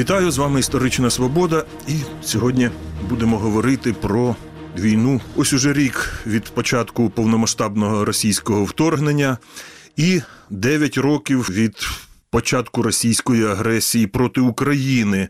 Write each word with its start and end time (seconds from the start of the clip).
Вітаю 0.00 0.30
з 0.30 0.38
вами 0.38 0.60
історична 0.60 1.10
свобода. 1.10 1.64
І 1.88 1.92
сьогодні 2.22 2.70
будемо 3.08 3.38
говорити 3.38 3.92
про 3.92 4.36
війну. 4.78 5.20
Ось 5.36 5.52
уже 5.52 5.72
рік 5.72 6.12
від 6.26 6.44
початку 6.44 7.10
повномасштабного 7.10 8.04
російського 8.04 8.64
вторгнення 8.64 9.38
і 9.96 10.20
9 10.50 10.98
років 10.98 11.50
від 11.50 11.74
початку 12.30 12.82
російської 12.82 13.46
агресії 13.46 14.06
проти 14.06 14.40
України. 14.40 15.28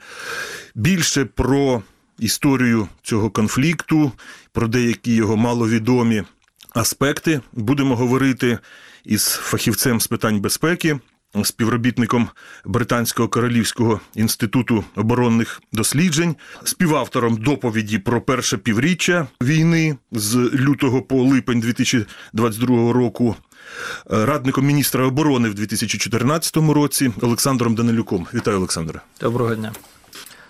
Більше 0.74 1.24
про 1.24 1.82
історію 2.18 2.88
цього 3.02 3.30
конфлікту, 3.30 4.12
про 4.52 4.68
деякі 4.68 5.14
його 5.14 5.36
маловідомі 5.36 6.22
аспекти 6.74 7.40
будемо 7.52 7.96
говорити 7.96 8.58
із 9.04 9.28
фахівцем 9.28 10.00
з 10.00 10.06
питань 10.06 10.40
безпеки 10.40 10.98
співробітником 11.42 12.28
Британського 12.64 13.28
королівського 13.28 14.00
інституту 14.14 14.84
оборонних 14.96 15.62
досліджень, 15.72 16.36
співавтором 16.64 17.36
доповіді 17.36 17.98
про 17.98 18.20
перше 18.20 18.56
півріччя 18.58 19.26
війни 19.42 19.96
з 20.12 20.36
лютого 20.36 21.02
по 21.02 21.22
липень 21.22 21.60
2022 21.60 22.92
року. 22.92 23.36
Радником 24.10 24.66
міністра 24.66 25.06
оборони 25.06 25.48
в 25.48 25.54
2014 25.54 26.56
році 26.56 27.12
Олександром 27.20 27.74
Данилюком. 27.74 28.26
Вітаю, 28.34 28.56
Олександре. 28.56 29.00
Доброго 29.20 29.54
дня. 29.54 29.72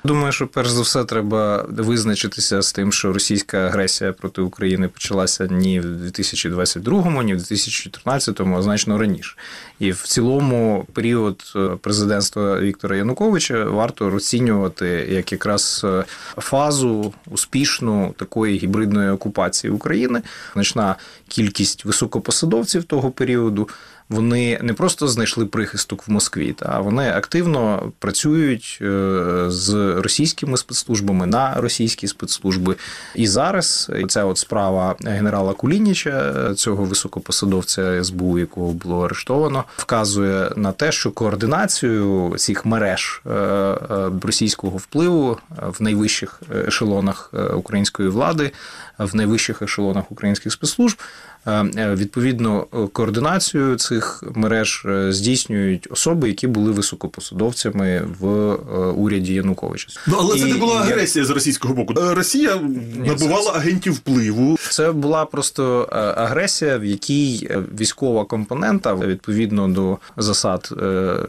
Думаю, 0.04 0.32
що 0.32 0.46
перш 0.46 0.68
за 0.68 0.82
все 0.82 1.04
треба 1.04 1.66
визначитися 1.68 2.62
з 2.62 2.72
тим, 2.72 2.92
що 2.92 3.12
російська 3.12 3.59
агресія 3.59 4.12
проти 4.12 4.42
України 4.42 4.88
почалася 4.88 5.46
ні 5.46 5.80
в 5.80 5.84
2022, 5.84 7.23
ні 7.23 7.34
в 7.34 7.36
2014, 7.36 8.40
а 8.40 8.62
значно 8.62 8.98
раніше. 8.98 9.36
І 9.78 9.92
в 9.92 10.02
цілому 10.02 10.86
період 10.92 11.52
е, 11.56 11.68
президентства 11.80 12.60
Віктора 12.60 12.96
Януковича 12.96 13.65
варто 13.65 14.10
розцінювати 14.10 14.87
як 15.10 15.32
якраз 15.32 15.82
е, 15.84 16.04
фазу 16.37 17.14
успішну 17.30 18.14
такої 18.18 18.59
гібридної 18.59 19.10
окупації 19.10 19.70
України. 19.70 20.23
Значна 20.52 20.96
кількість 21.29 21.85
високопосадовців 21.85 22.85
того 22.85 23.10
періоду 23.10 23.68
вони 24.10 24.59
не 24.62 24.73
просто 24.73 25.09
знайшли 25.09 25.46
прихисток 25.46 26.09
в 26.09 26.10
Москві, 26.10 26.54
а 26.60 26.80
вони 26.80 27.10
активно 27.10 27.92
працюють 27.98 28.79
е, 28.82 29.45
з 29.48 29.90
російськими 29.95 30.57
спецслужбами 30.57 31.27
на 31.27 31.55
російські 31.55 32.09
спецслужби. 32.09 32.77
І 33.15 33.27
зараз 33.27 33.91
ця 34.09 34.24
от 34.24 34.38
справа 34.38 34.97
генерала 35.05 35.52
Кулініча, 35.55 36.55
цього 36.55 36.85
високопосадовця 36.85 38.05
СБУ, 38.05 38.38
якого 38.38 38.73
було 38.73 39.05
арештовано, 39.05 39.65
вказує 39.77 40.51
на 40.57 40.73
те, 40.73 40.93
що 40.93 41.10
координацію 41.10 42.35
цих 42.37 42.66
мереж 42.66 43.23
е, 43.27 43.30
е, 43.30 44.10
російського 44.23 44.77
впливу 44.77 45.38
в 45.79 45.82
найвищих 45.82 46.43
ешелонах 46.66 47.35
української 47.54 48.09
влади, 48.09 48.51
в 48.99 49.16
найвищих 49.16 49.63
ешелонах 49.63 50.04
українських 50.13 50.52
спецслужб. 50.52 50.99
Е, 51.46 51.95
відповідно 51.96 52.66
координацію 52.93 53.77
цих 53.77 54.24
мереж 54.35 54.83
е, 54.87 55.13
здійснюють 55.13 55.88
особи, 55.91 56.29
які 56.29 56.47
були 56.47 56.73
високопосадовцями 56.73 58.02
в 58.21 58.27
е, 58.27 58.57
уряді 58.77 59.35
Януковича. 59.35 59.88
Ну 60.07 60.16
але 60.21 60.38
це 60.38 60.47
не 60.47 60.55
була 60.55 60.80
агресія 60.80 61.24
з 61.24 61.30
російського 61.30 61.74
боку. 61.74 61.95
Росія 61.97 62.60
набувала 63.07 63.52
агентів 63.52 63.93
впливу. 63.93 64.56
Це 64.71 64.93
була 64.93 65.25
просто 65.25 65.82
агресія, 66.16 66.78
в 66.78 66.84
якій 66.84 67.50
військова 67.81 68.25
компонента 68.25 68.94
відповідно 68.94 69.69
до 69.69 69.99
засад 70.16 70.75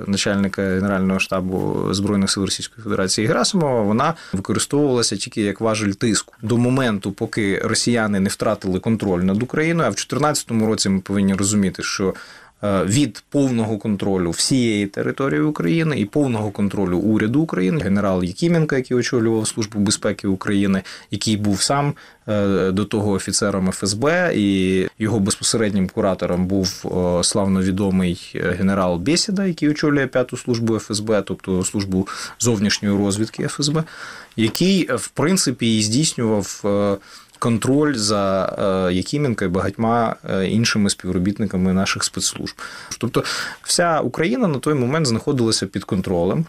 начальника 0.07 0.61
генерального 0.61 1.19
штабу 1.19 1.87
збройних 1.93 2.31
сил 2.31 2.43
Російської 2.43 2.83
Федерації 2.83 3.27
Герасимова, 3.27 3.81
вона 3.81 4.13
використовувалася 4.33 5.15
тільки 5.15 5.41
як 5.41 5.61
важель 5.61 5.91
тиску 5.91 6.33
до 6.41 6.57
моменту, 6.57 7.11
поки 7.11 7.61
росіяни 7.63 8.19
не 8.19 8.29
втратили 8.29 8.79
контроль 8.79 9.21
над 9.21 9.43
Україною. 9.43 9.87
А 9.87 9.89
в 9.89 9.95
2014 9.95 10.51
році 10.51 10.89
ми 10.89 10.99
повинні 10.99 11.33
розуміти, 11.33 11.83
що 11.83 12.07
е, 12.07 12.13
від 12.63 13.23
повного 13.29 13.77
контролю 13.77 14.29
всієї 14.29 14.87
території 14.87 15.41
України 15.41 15.99
і 15.99 16.05
повного 16.05 16.51
контролю 16.51 16.97
уряду 16.97 17.41
України, 17.41 17.81
генерал 17.81 18.23
Якименко, 18.23 18.75
який 18.75 18.97
очолював 18.97 19.47
службу 19.47 19.79
безпеки 19.79 20.27
України, 20.27 20.81
який 21.11 21.37
був 21.37 21.61
сам 21.61 21.93
е, 22.27 22.71
до 22.71 22.85
того 22.85 23.11
офіцером 23.11 23.71
ФСБ, 23.71 24.31
і 24.35 24.87
його 24.99 25.19
безпосереднім 25.19 25.89
куратором 25.89 26.45
був 26.45 26.83
е, 26.85 27.23
славновідомий 27.23 28.31
генерал 28.33 28.97
Бесіда, 28.97 29.45
який 29.45 29.69
очолює 29.69 30.07
п'яту 30.07 30.37
службу 30.37 30.79
ФСБ, 30.79 31.21
тобто 31.21 31.63
службу 31.63 32.07
зовнішньої 32.39 32.97
розвідки 32.97 33.47
ФСБ, 33.47 33.83
який 34.35 34.89
в 34.95 35.07
принципі 35.07 35.77
і 35.77 35.81
здійснював 35.81 36.61
контроль 37.41 37.93
за 37.95 38.45
е, 38.89 38.93
Якименка 38.93 39.45
і 39.45 39.47
багатьма 39.47 40.15
е, 40.29 40.47
іншими 40.47 40.89
співробітниками 40.89 41.73
наших 41.73 42.03
спецслужб. 42.03 42.55
Тобто, 42.97 43.23
вся 43.63 43.99
Україна 43.99 44.47
на 44.47 44.59
той 44.59 44.73
момент 44.73 45.07
знаходилася 45.07 45.67
під 45.67 45.83
контролем. 45.83 46.45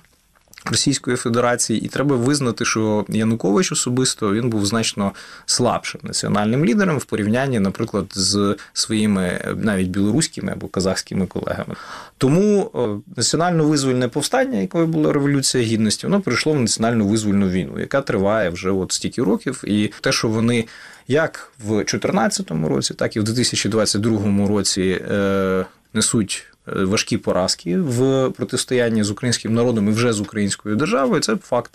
Російської 0.64 1.16
Федерації, 1.16 1.80
і 1.80 1.88
треба 1.88 2.16
визнати, 2.16 2.64
що 2.64 3.04
Янукович 3.08 3.72
особисто 3.72 4.32
він 4.32 4.50
був 4.50 4.66
значно 4.66 5.12
слабшим 5.46 6.00
національним 6.04 6.64
лідером 6.64 6.98
в 6.98 7.04
порівнянні, 7.04 7.60
наприклад, 7.60 8.06
з 8.14 8.56
своїми 8.72 9.54
навіть 9.56 9.88
білоруськими 9.88 10.52
або 10.52 10.68
казахськими 10.68 11.26
колегами. 11.26 11.74
Тому 12.18 12.70
національно-визвольне 13.16 14.08
повстання, 14.08 14.58
якою 14.58 14.86
була 14.86 15.12
революція 15.12 15.64
гідності, 15.64 16.06
воно 16.06 16.20
прийшло 16.20 16.52
в 16.52 16.60
національну 16.60 17.06
визвольну 17.06 17.48
війну, 17.48 17.80
яка 17.80 18.00
триває 18.00 18.50
вже 18.50 18.70
от 18.70 18.92
стільки 18.92 19.22
років, 19.22 19.64
і 19.66 19.90
те, 20.00 20.12
що 20.12 20.28
вони 20.28 20.64
як 21.08 21.52
в 21.64 21.68
2014 21.68 22.50
році, 22.50 22.94
так 22.94 23.16
і 23.16 23.20
в 23.20 23.24
2022 23.24 24.46
році 24.46 25.00
е, 25.10 25.66
несуть 25.94 26.46
Е, 26.51 26.51
важкі 26.66 27.16
поразки 27.16 27.78
в 27.78 28.30
протистоянні 28.30 29.02
з 29.02 29.10
українським 29.10 29.54
народом 29.54 29.88
і 29.88 29.92
вже 29.92 30.12
з 30.12 30.20
українською 30.20 30.76
державою. 30.76 31.20
Це 31.20 31.36
факт. 31.36 31.70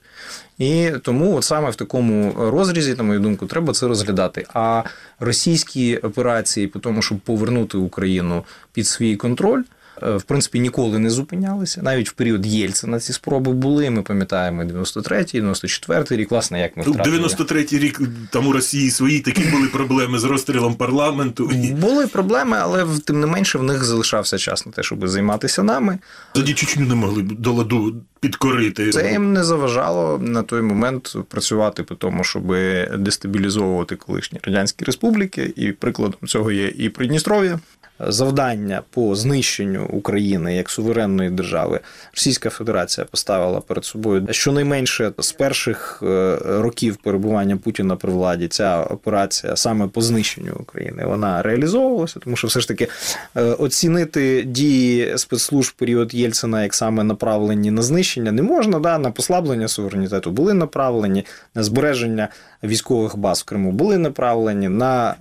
І 0.58 0.92
тому, 1.04 1.36
от 1.36 1.44
саме 1.44 1.70
в 1.70 1.76
такому 1.76 2.36
розрізі, 2.38 2.96
на 2.96 3.04
мою 3.04 3.20
думку, 3.20 3.46
треба 3.46 3.74
це 3.74 3.88
розглядати. 3.88 4.46
А 4.54 4.84
російські 5.20 5.98
операції 5.98 6.68
по 6.68 6.80
тому, 6.80 7.02
щоб 7.02 7.20
повернути 7.20 7.78
Україну 7.78 8.44
під 8.74 8.88
свій 8.88 9.16
контроль. 9.16 9.64
Е, 10.04 10.16
в 10.16 10.24
принципі 10.24 10.60
ніколи 10.60 11.00
не 11.00 11.10
зупинялися. 11.10 11.82
Навіть 11.84 12.10
в 12.10 12.14
період 12.14 12.46
Єльцина 12.46 13.00
ці 13.00 13.14
спроби 13.14 13.52
були. 13.52 13.90
Ми 13.90 14.02
пам'ятаємо 14.02 14.64
93-й, 14.64 15.42
94-й 15.42 16.16
рік. 16.16 16.32
Власне, 16.32 16.62
як 16.62 16.78
ми 16.78 16.84
ну, 16.88 16.92
втратили. 16.92 17.28
93-й 17.28 17.78
рік 17.78 18.02
там 18.32 18.48
у 18.48 18.52
Росії 18.52 18.92
свої 18.92 19.20
такі 19.20 19.42
були 19.44 19.68
проблеми 19.68 20.20
з 20.20 20.24
розстрілом 20.24 20.76
парламенту. 20.76 21.52
Були 21.82 22.08
проблеми, 22.08 22.58
але 22.62 22.86
тим 23.06 23.20
не 23.20 23.28
менше 23.28 23.58
в 23.58 23.64
них 23.64 23.84
залишався 23.84 24.38
час 24.38 24.66
на 24.66 24.72
те, 24.72 24.84
щоб 24.84 25.08
займатися 25.08 25.64
нами. 25.64 26.00
Тоді 26.34 26.54
Чечню 26.54 26.86
не 26.86 26.96
могли 26.96 27.22
до 27.22 27.54
ладу 27.54 27.96
підкорити. 28.20 28.90
Це 28.90 29.12
їм 29.12 29.34
не 29.34 29.44
заважало 29.44 30.18
на 30.18 30.44
той 30.44 30.62
момент 30.62 31.16
працювати 31.30 31.84
по 31.84 31.96
тому, 31.96 32.24
щоб 32.24 32.56
дестабілізовувати 32.98 33.96
колишні 33.96 34.40
радянські 34.44 34.86
республіки, 34.86 35.54
і 35.56 35.72
прикладом 35.72 36.28
цього 36.28 36.52
є 36.52 36.68
і 36.68 36.90
Придністров'я 36.90 37.60
завдання 38.00 38.82
по 38.90 39.16
знищенню 39.16 39.86
України 39.86 40.56
як 40.56 40.70
суверенної 40.70 41.30
держави 41.30 41.80
Російська 42.14 42.50
Федерація 42.50 43.08
поставила 43.12 43.62
перед 43.62 43.86
собою 43.86 44.28
щонайменше 44.32 45.12
з 45.20 45.32
перших 45.32 46.00
е, 46.04 46.38
років 46.46 46.96
перебування 46.96 47.58
Путіна 47.58 47.96
при 47.96 48.12
владі 48.12 48.48
ця 48.48 48.84
операція 48.84 49.56
саме 49.56 49.88
по 49.88 50.02
знищенню 50.02 50.54
України 50.60 51.06
вона 51.06 51.42
реалізовувалася, 51.42 52.20
тому 52.20 52.36
що 52.36 52.48
все 52.48 52.60
ж 52.60 52.68
таки 52.68 52.88
е, 53.36 53.42
оцінити 53.42 54.44
дії 54.44 55.18
спецслужб 55.18 55.74
період 55.74 56.14
Єльцина 56.14 56.64
як 56.64 56.74
саме 56.74 57.04
направлені 57.04 57.72
на 57.72 57.82
знищення 57.82 58.32
не 58.32 58.42
можна. 58.42 58.80
Да, 58.80 58.98
на 58.98 59.12
послаблення 59.12 59.68
суверенітету 59.68 60.32
були 60.32 60.54
направлені 60.54 61.26
на 61.56 61.64
збереження 61.64 62.30
військових 62.64 63.18
баз 63.18 63.42
в 63.42 63.44
Криму, 63.44 63.72
були 63.72 63.98
направлені 63.98 64.70
на 64.70 65.16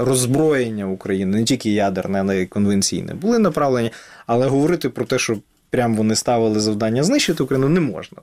е, 0.00 0.04
роззброєння 0.04 0.86
України 0.86 1.38
не 1.38 1.44
тільки 1.44 1.70
ядерне, 1.70 2.09
не 2.10 2.46
конвенційне, 2.46 3.14
були 3.14 3.38
направлені, 3.38 3.92
але 4.26 4.46
говорити 4.46 4.88
про 4.88 5.04
те, 5.04 5.18
що 5.18 5.38
прям 5.70 5.96
вони 5.96 6.16
ставили 6.16 6.60
завдання 6.60 7.04
знищити 7.04 7.42
Україну, 7.42 7.68
не 7.68 7.80
можна. 7.80 8.18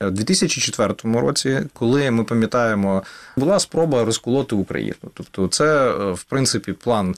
У 0.00 0.10
2004 0.10 0.94
році, 1.04 1.60
коли 1.72 2.10
ми 2.10 2.24
пам'ятаємо, 2.24 3.02
була 3.36 3.58
спроба 3.58 4.04
розколоти 4.04 4.54
Україну. 4.54 5.10
Тобто, 5.14 5.48
це 5.48 5.90
в 6.12 6.24
принципі 6.24 6.72
план 6.72 7.14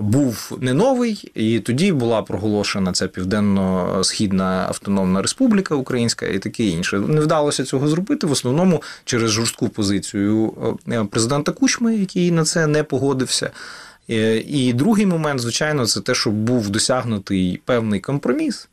був 0.00 0.58
не 0.60 0.74
новий, 0.74 1.30
і 1.34 1.60
тоді 1.60 1.92
була 1.92 2.22
проголошена 2.22 2.92
ця 2.92 3.08
південно-східна 3.08 4.64
автономна 4.68 5.22
республіка 5.22 5.74
Українська 5.74 6.26
і 6.26 6.38
таке 6.38 6.64
інше. 6.64 6.98
Не 6.98 7.20
вдалося 7.20 7.64
цього 7.64 7.88
зробити 7.88 8.26
в 8.26 8.32
основному 8.32 8.82
через 9.04 9.30
жорстку 9.30 9.68
позицію 9.68 10.54
е, 10.88 11.04
президента 11.04 11.52
Кучми, 11.52 11.96
який 11.96 12.30
на 12.30 12.44
це 12.44 12.66
не 12.66 12.82
погодився. 12.82 13.50
Е, 14.10 14.36
і 14.36 14.72
другий 14.72 15.06
момент, 15.06 15.40
звичайно, 15.40 15.86
це 15.86 16.00
те, 16.00 16.14
що 16.14 16.30
був 16.30 16.70
досягнутий 16.70 17.62
певний 17.64 18.00
компроміс. 18.00 18.68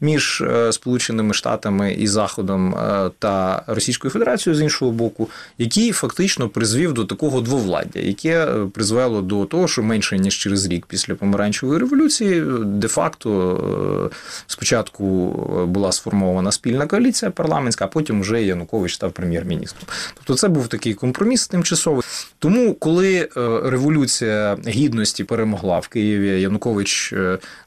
Між 0.00 0.40
е, 0.40 0.72
Сполученими 0.72 1.34
Штатами 1.34 1.92
і 1.92 2.06
Заходом 2.06 2.74
е, 2.74 3.10
та 3.18 3.62
Російською 3.66 4.10
Федерацією 4.10 4.58
з 4.58 4.62
іншого 4.62 4.90
боку, 4.90 5.28
який 5.58 5.92
фактично 5.92 6.48
призвів 6.48 6.92
до 6.92 7.04
такого 7.04 7.40
двовладдя, 7.40 8.00
яке 8.00 8.46
е, 8.46 8.66
призвело 8.74 9.22
до 9.22 9.44
того, 9.44 9.68
що 9.68 9.82
менше 9.82 10.18
ніж 10.18 10.38
через 10.38 10.66
рік 10.66 10.86
після 10.86 11.14
помаранчевої 11.14 11.80
революції, 11.80 12.44
де-факто 12.64 14.10
спочатку 14.46 15.30
була 15.68 15.92
сформована 15.92 16.52
спільна 16.52 16.86
коаліція 16.86 17.30
парламентська, 17.30 17.84
а 17.84 17.88
потім 17.88 18.20
вже 18.20 18.42
Янукович 18.42 18.94
став 18.94 19.12
прем'єр-міністром. 19.12 19.84
Тобто, 20.14 20.34
це 20.34 20.48
був 20.48 20.68
такий 20.68 20.94
компроміс 20.94 21.48
тимчасовий. 21.48 22.02
Тому, 22.38 22.74
коли 22.74 23.28
революція 23.64 24.58
гідності 24.66 25.24
перемогла 25.24 25.78
в 25.78 25.88
Києві, 25.88 26.40
Янукович 26.40 27.14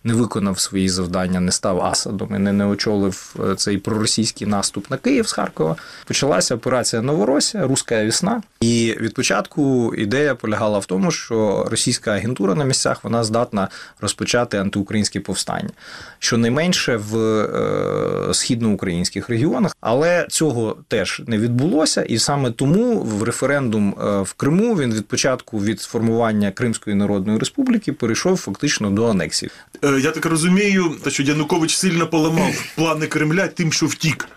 не 0.03 0.13
виконав 0.13 0.59
свої 0.59 0.89
завдання, 0.89 1.39
не 1.39 1.51
став 1.51 1.81
Асадом 1.81 2.20
і 2.29 2.39
не, 2.39 2.53
не 2.53 2.65
очолив 2.65 3.35
цей 3.57 3.77
проросійський 3.77 4.47
наступ 4.47 4.89
на 4.89 4.97
Київ 4.97 5.27
з 5.27 5.31
Харкова. 5.31 5.75
Почалася 6.05 6.55
операція 6.55 7.01
Новоросія, 7.01 7.67
Руська 7.67 8.03
весна. 8.05 8.41
І 8.61 8.95
від 8.99 9.13
початку 9.13 9.95
ідея 9.95 10.35
полягала 10.35 10.79
в 10.79 10.85
тому, 10.85 11.11
що 11.11 11.67
російська 11.71 12.11
агентура 12.11 12.55
на 12.55 12.65
місцях 12.65 13.03
вона 13.03 13.23
здатна 13.23 13.67
розпочати 14.01 14.57
антиукраїнське 14.57 15.19
повстання, 15.19 15.69
щонайменше 16.19 16.97
в 16.97 17.17
е, 17.17 18.33
східноукраїнських 18.33 19.29
регіонах. 19.29 19.75
Але 19.81 20.27
цього 20.29 20.77
теж 20.87 21.21
не 21.27 21.37
відбулося, 21.37 22.01
і 22.01 22.17
саме 22.17 22.51
тому 22.51 22.99
в 22.99 23.23
референдум 23.23 23.95
е, 24.01 24.21
в 24.21 24.33
Криму 24.33 24.75
він 24.75 24.93
від 24.93 25.07
початку 25.07 25.59
від 25.59 25.81
формування 25.81 26.51
Кримської 26.51 26.95
Народної 26.95 27.39
Республіки 27.39 27.93
перейшов 27.93 28.37
фактично 28.37 28.89
до 28.89 29.05
анексії. 29.05 29.51
Е, 29.83 29.99
я 29.99 30.11
так 30.11 30.25
розумію, 30.25 30.95
що 31.07 31.23
Янукович 31.23 31.75
сильно 31.75 32.07
поламав 32.11 32.63
плани 32.75 33.07
Кремля 33.07 33.47
тим, 33.47 33.71
що 33.71 33.85
втік. 33.85 34.27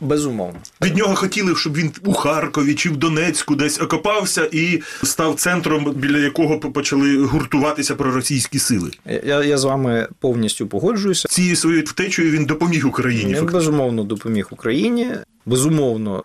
Безумовно, 0.00 0.58
від 0.82 0.96
нього 0.96 1.14
хотіли, 1.14 1.56
щоб 1.56 1.76
він 1.76 1.92
у 2.04 2.12
Харкові 2.12 2.74
чи 2.74 2.90
в 2.90 2.96
Донецьку 2.96 3.54
десь 3.54 3.80
окопався 3.80 4.48
і 4.52 4.82
став 5.02 5.34
центром, 5.34 5.92
біля 5.96 6.18
якого 6.18 6.58
почали 6.58 7.16
гуртуватися 7.16 7.94
проросійські 7.94 8.58
сили. 8.58 8.90
Я 9.26 9.44
я 9.44 9.58
з 9.58 9.64
вами 9.64 10.08
повністю 10.20 10.66
погоджуюся. 10.66 11.28
Цією 11.28 11.56
своєю 11.56 11.82
втечею 11.82 12.30
він 12.30 12.44
допоміг 12.44 12.86
Україні. 12.86 13.34
Він 13.34 13.46
безумовно 13.46 14.04
допоміг 14.04 14.48
Україні. 14.50 15.06
Безумовно, 15.46 16.24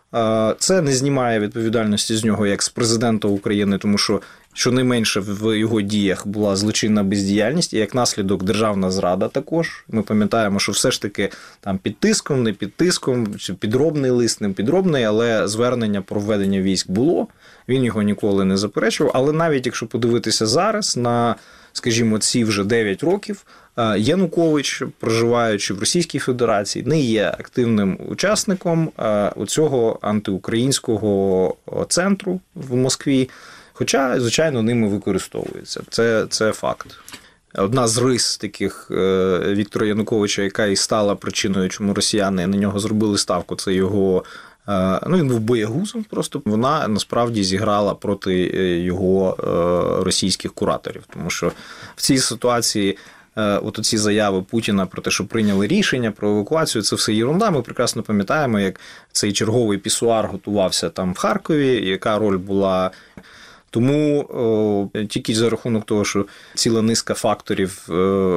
це 0.59 0.81
не 0.81 0.93
знімає 0.95 1.39
відповідальності 1.39 2.15
з 2.15 2.25
нього 2.25 2.47
як 2.47 2.63
з 2.63 2.69
президента 2.69 3.27
України, 3.27 3.77
тому 3.77 3.97
що 3.97 4.21
щонайменше 4.53 5.19
в 5.19 5.57
його 5.57 5.81
діях 5.81 6.27
була 6.27 6.55
злочинна 6.55 7.03
бездіяльність, 7.03 7.73
і 7.73 7.77
як 7.77 7.95
наслідок 7.95 8.43
державна 8.43 8.91
зрада. 8.91 9.27
Також 9.27 9.85
ми 9.87 10.01
пам'ятаємо, 10.01 10.59
що 10.59 10.71
все 10.71 10.91
ж 10.91 11.01
таки 11.01 11.29
там 11.59 11.77
під 11.77 11.97
тиском, 11.97 12.43
не 12.43 12.53
під 12.53 12.73
тиском, 12.75 13.35
чи 13.37 13.53
підробний 13.53 14.11
лист, 14.11 14.41
не 14.41 14.49
підробний, 14.49 15.03
але 15.03 15.47
звернення 15.47 16.01
про 16.01 16.21
введення 16.21 16.61
військ 16.61 16.91
було. 16.91 17.27
Він 17.69 17.83
його 17.83 18.01
ніколи 18.01 18.45
не 18.45 18.57
заперечував. 18.57 19.11
Але 19.15 19.33
навіть 19.33 19.65
якщо 19.65 19.87
подивитися 19.87 20.45
зараз 20.45 20.97
на, 20.97 21.35
скажімо, 21.73 22.19
ці 22.19 22.43
вже 22.43 22.63
9 22.63 23.03
років. 23.03 23.45
Янукович, 23.97 24.83
проживаючи 24.99 25.73
в 25.73 25.79
Російській 25.79 26.19
Федерації, 26.19 26.85
не 26.85 26.99
є 26.99 27.27
активним 27.39 27.97
учасником 28.09 28.89
у 29.35 29.45
цього 29.45 29.99
антиукраїнського 30.01 31.55
центру 31.89 32.39
в 32.55 32.75
Москві. 32.75 33.29
Хоча, 33.73 34.19
звичайно, 34.19 34.61
ними 34.61 34.87
використовується. 34.87 35.81
Це, 35.89 36.25
Це 36.29 36.51
факт. 36.51 36.97
Одна 37.55 37.87
з 37.87 37.97
рис 37.97 38.37
таких 38.37 38.87
е, 38.91 39.39
Віктора 39.47 39.85
Януковича, 39.85 40.41
яка 40.41 40.65
і 40.65 40.75
стала 40.75 41.15
причиною, 41.15 41.69
чому 41.69 41.93
росіяни 41.93 42.47
на 42.47 42.57
нього 42.57 42.79
зробили 42.79 43.17
ставку, 43.17 43.55
це 43.55 43.73
його. 43.73 44.23
Е, 44.67 44.99
ну, 45.07 45.17
він 45.17 45.27
був 45.27 45.39
боягузом, 45.39 46.03
просто 46.03 46.41
вона 46.45 46.87
насправді 46.87 47.43
зіграла 47.43 47.93
проти 47.93 48.51
е, 48.55 48.79
його 48.79 49.35
російських 50.05 50.53
кураторів, 50.53 51.03
тому 51.13 51.29
що 51.29 51.51
в 51.95 52.01
цій 52.01 52.17
ситуації. 52.17 52.97
От 53.35 53.79
ці 53.83 53.97
заяви 53.97 54.41
Путіна 54.41 54.85
про 54.85 55.01
те, 55.01 55.11
що 55.11 55.25
прийняли 55.25 55.67
рішення 55.67 56.11
про 56.11 56.29
евакуацію, 56.29 56.81
це 56.81 56.95
все 56.95 57.13
єрунда. 57.13 57.51
Ми 57.51 57.61
прекрасно 57.61 58.03
пам'ятаємо, 58.03 58.59
як 58.59 58.79
цей 59.11 59.33
черговий 59.33 59.77
пісуар 59.77 60.27
готувався 60.27 60.89
там 60.89 61.13
в 61.13 61.17
Харкові, 61.17 61.87
яка 61.87 62.19
роль 62.19 62.37
була 62.37 62.91
тому 63.73 64.19
о, 64.19 65.05
тільки 65.07 65.35
за 65.35 65.49
рахунок 65.49 65.85
того, 65.85 66.05
що 66.05 66.25
ціла 66.55 66.81
низка 66.81 67.13
факторів 67.13 67.87
е, 67.89 67.93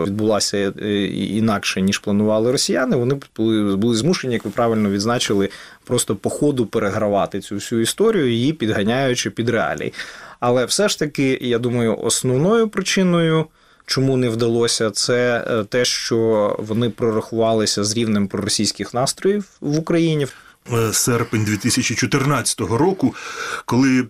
відбулася 0.06 0.72
е, 0.82 1.04
інакше 1.06 1.82
ніж 1.82 1.98
планували 1.98 2.52
росіяни, 2.52 2.96
вони 2.96 3.20
були, 3.36 3.76
були 3.76 3.96
змушені, 3.96 4.34
як 4.34 4.44
ви 4.44 4.50
правильно 4.50 4.90
відзначили, 4.90 5.48
просто 5.84 6.16
по 6.16 6.30
ходу 6.30 6.66
перегравати 6.66 7.40
цю 7.40 7.54
всю 7.54 7.80
історію, 7.80 8.30
її 8.30 8.52
підганяючи 8.52 9.30
під 9.30 9.48
реалії. 9.48 9.92
Але 10.40 10.64
все 10.64 10.88
ж 10.88 10.98
таки, 10.98 11.38
я 11.40 11.58
думаю, 11.58 11.96
основною 11.96 12.68
причиною. 12.68 13.46
Чому 13.88 14.16
не 14.16 14.28
вдалося, 14.28 14.90
це 14.90 15.44
е, 15.50 15.64
те, 15.64 15.84
що 15.84 16.56
вони 16.58 16.90
прорахувалися 16.90 17.84
з 17.84 17.96
рівнем 17.96 18.28
проросійських 18.28 18.94
настроїв 18.94 19.44
в 19.60 19.78
Україні. 19.78 20.26
Е, 20.72 20.92
серпень 20.92 21.44
2014 21.44 22.60
року, 22.60 23.14
коли 23.64 24.06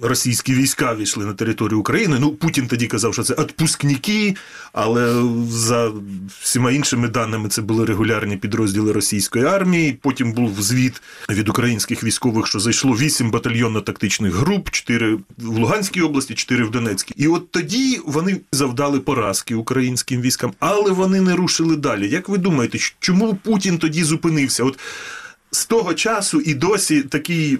російські 0.00 0.54
війська 0.54 0.94
війшли 0.94 1.26
на 1.26 1.32
територію 1.32 1.80
України. 1.80 2.16
Ну, 2.20 2.30
Путін 2.30 2.66
тоді 2.66 2.86
казав, 2.86 3.14
що 3.14 3.22
це 3.22 3.34
відпускники, 3.34 4.36
але 4.72 5.24
за 5.48 5.92
всіма 6.40 6.70
іншими 6.70 7.08
даними 7.08 7.48
це 7.48 7.62
були 7.62 7.84
регулярні 7.84 8.36
підрозділи 8.36 8.92
російської 8.92 9.44
армії. 9.44 9.98
Потім 10.02 10.32
був 10.32 10.62
звіт 10.62 11.02
від 11.30 11.48
українських 11.48 12.04
військових, 12.04 12.46
що 12.46 12.60
зайшло 12.60 12.92
8 12.92 13.30
батальйонно-тактичних 13.30 14.30
груп, 14.30 14.70
4 14.70 15.14
в 15.38 15.58
Луганській 15.58 16.00
області, 16.00 16.34
4 16.34 16.64
в 16.64 16.70
Донецькій. 16.70 17.14
І 17.16 17.28
от 17.28 17.50
тоді 17.50 18.00
вони 18.06 18.40
завдали 18.52 19.00
поразки 19.00 19.54
українським 19.54 20.20
військам, 20.20 20.52
але 20.58 20.90
вони 20.90 21.20
не 21.20 21.36
рушили 21.36 21.76
далі. 21.76 22.08
Як 22.08 22.28
ви 22.28 22.38
думаєте, 22.38 22.78
чому 23.00 23.34
Путін 23.34 23.78
тоді 23.78 24.04
зупинився? 24.04 24.64
От 24.64 24.78
з 25.54 25.66
того 25.66 25.94
часу 25.94 26.40
і 26.40 26.54
досі 26.54 27.02
такий 27.02 27.58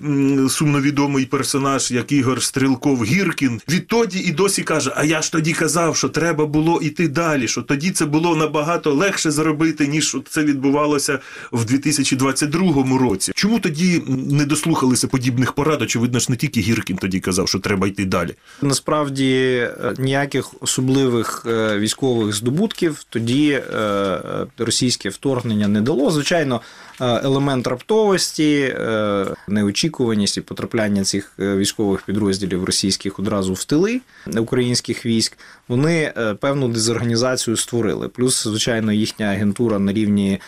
сумновідомий 0.49 1.25
персонаж, 1.25 1.91
як 1.91 2.13
Ігор 2.13 2.43
Стрілков 2.43 3.05
Гіркін, 3.05 3.61
відтоді 3.69 4.19
і 4.19 4.33
досі 4.33 4.63
каже: 4.63 4.93
А 4.97 5.05
я 5.05 5.23
ж 5.23 5.33
тоді 5.33 5.53
казав, 5.53 5.97
що 5.97 6.09
треба 6.09 6.47
було 6.47 6.81
йти 6.81 7.09
далі. 7.09 7.49
Що 7.49 7.63
тоді 7.63 7.91
це 7.91 8.07
було 8.07 8.37
набагато 8.37 8.95
легше 8.95 9.31
зробити, 9.31 9.87
ніж 9.87 10.17
це 10.29 10.45
відбувалося 10.45 11.19
в 11.53 11.65
2022 11.65 12.99
році. 12.99 13.33
Чому 13.35 13.59
тоді 13.59 14.03
не 14.09 14.47
дослухалися 14.47 15.09
подібних 15.09 15.53
порад? 15.53 15.83
Очевидно 15.83 16.19
ж, 16.19 16.27
не 16.31 16.37
тільки 16.37 16.61
Гіркін 16.61 16.97
тоді 16.97 17.21
казав, 17.21 17.49
що 17.49 17.59
треба 17.59 17.87
йти 17.87 18.05
далі. 18.05 18.35
Насправді 18.63 19.35
е, 19.35 19.95
ніяких 19.99 20.51
особливих 20.61 21.47
е, 21.49 21.79
військових 21.79 22.35
здобутків 22.35 23.05
тоді 23.09 23.51
е, 23.51 24.19
російське 24.59 25.09
вторгнення 25.09 25.69
не 25.69 25.81
дало. 25.81 26.11
Звичайно, 26.11 26.61
елемент 27.01 27.67
раптовості, 27.85 28.75
е, 28.79 29.27
неочікуваність 29.49 30.37
і 30.37 30.41
потрапляння 30.41 31.05
цих 31.05 31.33
е, 31.41 31.57
військових 31.57 32.03
підрозділів 32.03 32.65
російських 32.65 33.19
одразу 33.19 33.53
в 33.53 33.65
тили 33.65 34.01
українських 34.37 35.07
військ, 35.07 35.39
вони 35.69 36.13
е, 36.17 36.35
певну 36.35 36.69
дезорганізацію 36.69 37.57
створили. 37.57 38.09
Плюс, 38.09 38.45
звичайно, 38.45 38.93
їхня 38.93 39.27
агентура 39.27 39.79
на 39.79 39.93
рівні 39.93 40.41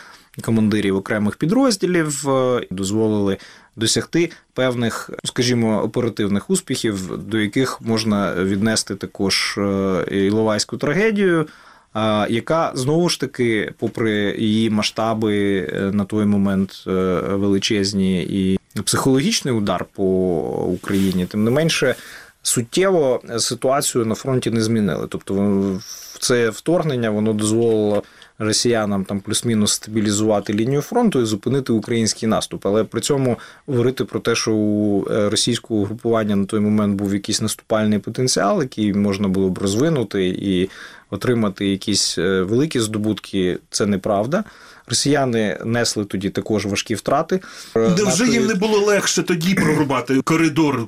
командирів 0.42 0.96
окремих 0.96 1.36
підрозділів 1.36 2.24
дозволили. 2.70 3.36
Досягти 3.78 4.30
певних, 4.54 5.10
скажімо, 5.24 5.82
оперативних 5.82 6.50
успіхів, 6.50 7.18
до 7.18 7.38
яких 7.38 7.80
можна 7.80 8.34
віднести 8.34 8.94
також 8.94 9.58
Іловайську 10.10 10.76
трагедію, 10.76 11.46
яка 12.28 12.72
знову 12.74 13.08
ж 13.08 13.20
таки, 13.20 13.72
попри 13.78 14.36
її 14.38 14.70
масштаби 14.70 15.58
е, 15.58 15.80
на 15.80 16.04
той 16.04 16.24
момент 16.24 16.84
е, 16.86 16.90
величезні 17.20 18.22
і 18.22 18.58
психологічний 18.84 19.54
удар 19.54 19.84
по 19.92 20.04
Україні, 20.68 21.26
тим 21.26 21.44
не 21.44 21.50
менше. 21.50 21.94
Суттєво 22.42 23.22
ситуацію 23.38 24.06
на 24.06 24.14
фронті 24.14 24.50
не 24.50 24.62
змінили. 24.62 25.06
Тобто, 25.08 25.80
це 26.20 26.50
вторгнення 26.50 27.10
воно 27.10 27.32
дозволило 27.32 28.02
росіянам 28.38 29.04
там 29.04 29.20
плюс-мінус 29.20 29.72
стабілізувати 29.72 30.52
лінію 30.52 30.80
фронту 30.80 31.20
і 31.20 31.24
зупинити 31.24 31.72
український 31.72 32.28
наступ. 32.28 32.66
Але 32.66 32.84
при 32.84 33.00
цьому 33.00 33.38
говорити 33.66 34.04
про 34.04 34.20
те, 34.20 34.34
що 34.34 34.52
у 34.52 35.06
е, 35.10 35.30
російського 35.30 35.84
групування 35.84 36.36
на 36.36 36.44
той 36.44 36.60
момент 36.60 36.96
був 36.96 37.14
якийсь 37.14 37.40
наступальний 37.40 37.98
потенціал, 37.98 38.62
який 38.62 38.94
можна 38.94 39.28
було 39.28 39.48
б 39.48 39.58
розвинути 39.58 40.26
і 40.28 40.70
отримати 41.10 41.66
якісь 41.66 42.18
е, 42.18 42.42
великі 42.42 42.80
здобутки, 42.80 43.58
це 43.70 43.86
неправда. 43.86 44.44
Росіяни 44.88 45.58
несли 45.64 46.04
тоді 46.04 46.30
також 46.30 46.66
важкі 46.66 46.94
втрати. 46.94 47.40
Невже 47.76 48.04
Нашої- 48.04 48.32
їм 48.32 48.46
не 48.46 48.54
було 48.54 48.78
легше 48.78 49.22
тоді 49.22 49.54
прорубати 49.54 50.20
коридор 50.24 50.86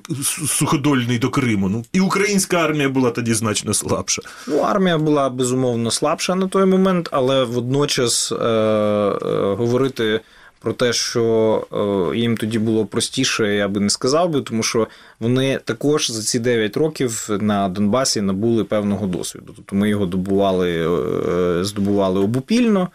суходольний 0.48 1.18
до 1.18 1.30
Криму? 1.30 1.68
Ну 1.68 1.84
і 1.92 2.00
українська 2.00 2.56
армія 2.56 2.88
була 2.88 3.10
тоді 3.10 3.34
значно 3.34 3.74
слабша. 3.74 4.22
Ну, 4.46 4.58
армія 4.58 4.98
була 4.98 5.30
безумовно 5.30 5.90
слабша 5.90 6.34
на 6.34 6.48
той 6.48 6.64
момент, 6.64 7.08
але 7.12 7.44
водночас 7.44 8.32
е, 8.32 8.34
е, 8.44 9.54
говорити 9.54 10.20
про 10.60 10.72
те, 10.72 10.92
що 10.92 11.66
е, 12.12 12.16
їм 12.18 12.36
тоді 12.36 12.58
було 12.58 12.86
простіше, 12.86 13.54
я 13.54 13.68
би 13.68 13.80
не 13.80 13.90
сказав 13.90 14.30
би, 14.30 14.40
тому 14.40 14.62
що 14.62 14.88
вони 15.20 15.60
також 15.64 16.10
за 16.10 16.22
ці 16.22 16.38
9 16.38 16.76
років 16.76 17.28
на 17.40 17.68
Донбасі 17.68 18.20
набули 18.20 18.64
певного 18.64 19.06
досвіду. 19.06 19.52
Тобто 19.56 19.76
ми 19.76 19.88
його 19.88 20.06
добували, 20.06 20.70
е, 21.60 21.64
здобували 21.64 22.20
обопільно, 22.20 22.88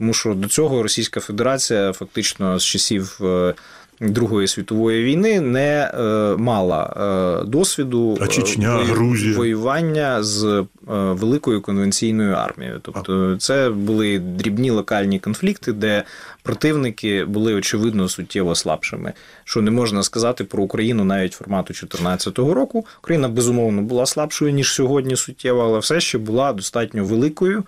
тому 0.00 0.12
що 0.14 0.34
до 0.34 0.48
цього 0.48 0.82
Російська 0.82 1.20
Федерація 1.20 1.92
фактично 1.92 2.58
з 2.58 2.64
часів. 2.64 3.18
е, 3.22 3.54
Другої 4.02 4.48
світової 4.48 5.04
війни 5.04 5.40
не 5.40 5.90
е, 5.94 6.00
мала 6.36 6.94
е, 7.42 7.44
досвіду 7.46 8.18
А 8.20 8.26
Чечня, 8.26 8.80
е, 8.80 8.84
Грузія? 8.84 9.36
воювання 9.36 10.22
з 10.22 10.44
е, 10.44 10.64
великою 10.92 11.60
конвенційною 11.62 12.34
армією. 12.34 12.80
Тобто, 12.82 13.36
це 13.36 13.70
були 13.70 14.18
дрібні 14.18 14.70
локальні 14.70 15.18
конфлікти, 15.18 15.72
де 15.72 16.02
противники 16.42 17.24
були 17.24 17.54
очевидно 17.54 18.08
суттєво 18.08 18.54
слабшими. 18.54 19.12
Що 19.44 19.62
не 19.62 19.70
можна 19.70 20.02
сказати 20.02 20.44
про 20.44 20.62
Україну 20.62 21.04
навіть 21.04 21.32
формату 21.32 21.66
2014 21.72 22.38
року. 22.38 22.86
Україна 23.02 23.28
безумовно 23.28 23.82
була 23.82 24.06
слабшою 24.06 24.52
ніж 24.52 24.72
сьогодні 24.72 25.16
суттєво, 25.16 25.60
але 25.62 25.78
все 25.78 26.00
ще 26.00 26.18
була 26.18 26.52
достатньо 26.52 27.04
великою, 27.04 27.64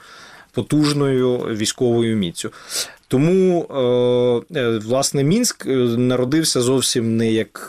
потужною 0.53 1.39
військовою 1.39 2.17
міцю. 2.17 2.51
Тому, 3.13 3.67
е, 4.55 4.61
е, 4.61 4.79
власне, 4.79 5.25
Мінськ 5.25 5.67
е, 5.67 5.77
народився 5.97 6.61
зовсім 6.61 7.17
не 7.17 7.33
як 7.33 7.69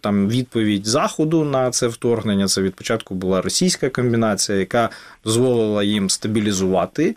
там 0.00 0.28
відповідь 0.28 0.86
Заходу 0.86 1.44
на 1.44 1.70
це 1.70 1.86
вторгнення. 1.86 2.48
Це 2.48 2.62
від 2.62 2.74
початку 2.74 3.14
була 3.14 3.42
російська 3.42 3.88
комбінація, 3.90 4.58
яка 4.58 4.90
дозволила 5.24 5.82
їм 5.82 6.10
стабілізувати 6.10 7.16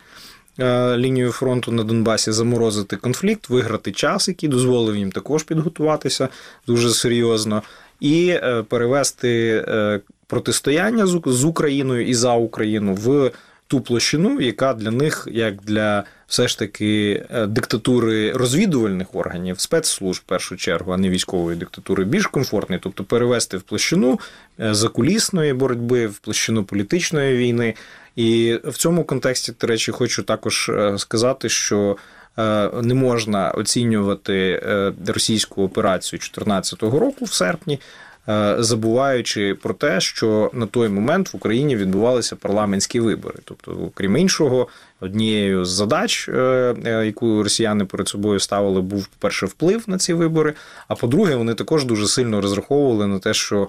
лінію 0.95 1.31
фронту 1.31 1.71
на 1.71 1.83
Донбасі, 1.83 2.31
заморозити 2.31 2.95
конфлікт, 2.95 3.49
виграти 3.49 3.91
час, 3.91 4.27
який 4.27 4.49
дозволив 4.49 4.95
їм 4.95 5.11
також 5.11 5.43
підготуватися 5.43 6.29
дуже 6.67 6.89
серйозно, 6.89 7.63
і 7.99 8.35
перевести 8.69 9.63
протистояння 10.27 11.05
з 11.25 11.43
Україною 11.43 12.07
і 12.07 12.13
за 12.13 12.33
Україну 12.33 12.93
в 12.93 13.31
ту 13.67 13.81
площину, 13.81 14.41
яка 14.41 14.73
для 14.73 14.91
них, 14.91 15.27
як 15.31 15.61
для 15.61 16.03
все 16.27 16.47
ж 16.47 16.59
таки 16.59 17.25
е, 17.29 17.45
диктатури 17.45 18.31
розвідувальних 18.31 19.15
органів, 19.15 19.59
спецслужб 19.59 20.21
в 20.21 20.29
першу 20.29 20.57
чергу, 20.57 20.91
а 20.91 20.97
не 20.97 21.09
військової 21.09 21.57
диктатури, 21.57 22.03
більш 22.03 22.27
комфортний, 22.27 22.79
тобто 22.83 23.03
перевести 23.03 23.57
в 23.57 23.61
площину 23.61 24.19
е, 24.59 24.73
закулісної 24.73 25.53
боротьби, 25.53 26.07
в 26.07 26.19
площину 26.19 26.63
політичної 26.63 27.37
війни. 27.37 27.73
І 28.15 28.59
в 28.63 28.73
цьому 28.73 29.03
контексті, 29.03 29.53
до 29.61 29.67
речі, 29.67 29.91
хочу 29.91 30.23
також 30.23 30.69
е, 30.69 30.97
сказати, 30.97 31.49
що 31.49 31.97
не 32.81 32.93
можна 32.93 33.51
оцінювати 33.51 34.63
російську 35.07 35.63
операцію 35.63 36.19
2014 36.19 36.83
року 36.83 37.25
в 37.25 37.33
серпні. 37.33 37.79
Е, 38.29 38.55
Забуваючи 38.59 39.55
про 39.61 39.73
те, 39.73 40.01
що 40.01 40.51
на 40.53 40.65
той 40.65 40.89
момент 40.89 41.33
в 41.33 41.35
Україні 41.35 41.75
відбувалися 41.75 42.35
парламентські 42.35 42.99
вибори, 42.99 43.35
тобто, 43.43 43.91
крім 43.93 44.17
іншого, 44.17 44.67
однією 44.99 45.65
з 45.65 45.69
задач, 45.69 46.29
е, 46.29 46.75
е, 46.85 47.05
яку 47.05 47.43
росіяни 47.43 47.85
перед 47.85 48.07
собою 48.07 48.39
ставили, 48.39 48.81
був 48.81 49.07
по-перше, 49.07 49.45
вплив 49.45 49.83
на 49.87 49.97
ці 49.97 50.13
вибори. 50.13 50.53
А 50.87 50.95
по-друге, 50.95 51.35
вони 51.35 51.53
також 51.53 51.85
дуже 51.85 52.07
сильно 52.07 52.41
розраховували 52.41 53.07
на 53.07 53.19
те, 53.19 53.33
що 53.33 53.67